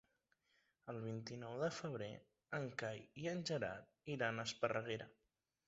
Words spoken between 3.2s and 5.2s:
i en Gerard iran a Esparreguera.